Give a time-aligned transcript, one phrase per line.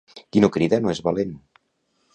[0.35, 1.37] Qui no crida no és valent.